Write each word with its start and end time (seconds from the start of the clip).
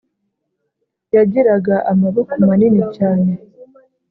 yagiraga 1.15 1.75
amaboko 1.91 2.31
manini 2.47 2.83
cyane, 2.95 3.31